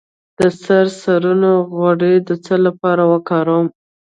[0.39, 3.67] د سرسونو غوړي د څه لپاره وکاروم؟